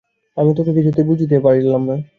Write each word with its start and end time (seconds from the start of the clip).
আমি 0.37 0.51
তো 0.53 0.61
ওঁকে 0.61 0.71
কিছুতেই 0.77 1.05
বুঝিয়ে 1.09 1.43
পারলেম 1.45 1.81
না। 1.89 1.95